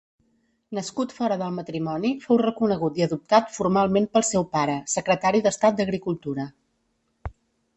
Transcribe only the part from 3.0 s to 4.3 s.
i adoptat formalment pel